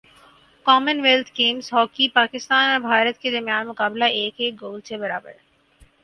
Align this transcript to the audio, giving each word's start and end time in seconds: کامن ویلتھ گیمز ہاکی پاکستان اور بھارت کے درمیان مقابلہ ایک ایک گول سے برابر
کامن 0.65 0.99
ویلتھ 1.01 1.31
گیمز 1.37 1.71
ہاکی 1.73 2.07
پاکستان 2.13 2.69
اور 2.69 2.79
بھارت 2.81 3.17
کے 3.21 3.31
درمیان 3.31 3.67
مقابلہ 3.67 4.05
ایک 4.13 4.33
ایک 4.37 4.61
گول 4.61 4.79
سے 4.81 4.97
برابر 4.97 5.31